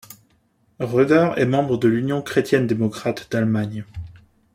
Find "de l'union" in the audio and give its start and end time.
1.77-2.23